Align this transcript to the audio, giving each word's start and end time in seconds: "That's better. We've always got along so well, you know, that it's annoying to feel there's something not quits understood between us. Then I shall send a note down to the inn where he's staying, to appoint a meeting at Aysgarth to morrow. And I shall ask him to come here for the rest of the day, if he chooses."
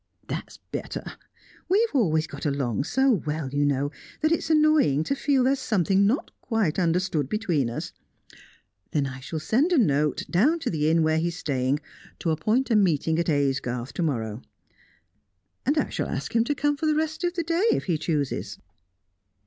"That's 0.27 0.57
better. 0.71 1.03
We've 1.69 1.93
always 1.93 2.25
got 2.25 2.43
along 2.47 2.85
so 2.85 3.11
well, 3.11 3.51
you 3.53 3.63
know, 3.67 3.91
that 4.21 4.31
it's 4.31 4.49
annoying 4.49 5.03
to 5.03 5.15
feel 5.15 5.43
there's 5.43 5.59
something 5.59 6.07
not 6.07 6.31
quits 6.41 6.79
understood 6.79 7.29
between 7.29 7.69
us. 7.69 7.93
Then 8.93 9.05
I 9.05 9.19
shall 9.19 9.37
send 9.39 9.71
a 9.71 9.77
note 9.77 10.23
down 10.27 10.57
to 10.61 10.71
the 10.71 10.89
inn 10.89 11.03
where 11.03 11.19
he's 11.19 11.37
staying, 11.37 11.81
to 12.17 12.31
appoint 12.31 12.71
a 12.71 12.75
meeting 12.75 13.19
at 13.19 13.29
Aysgarth 13.29 13.93
to 13.93 14.01
morrow. 14.01 14.41
And 15.67 15.77
I 15.77 15.89
shall 15.89 16.09
ask 16.09 16.35
him 16.35 16.45
to 16.45 16.55
come 16.55 16.71
here 16.71 16.77
for 16.77 16.85
the 16.87 16.95
rest 16.95 17.23
of 17.23 17.35
the 17.35 17.43
day, 17.43 17.67
if 17.69 17.83
he 17.83 17.99
chooses." 17.99 18.57